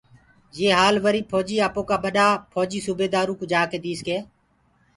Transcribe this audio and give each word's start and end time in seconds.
يي 0.59 0.67
هوآل 0.75 0.95
وريٚ 1.05 1.27
ڦوجيٚ 1.31 1.65
آپوڪآ 1.67 1.95
ٻڏآ 2.03 2.27
ڦوجيٚ 2.53 2.85
سوبيدآروُ 2.87 3.33
جآڪي 3.51 3.77
ديس 3.85 3.99
ڪي 4.07 4.17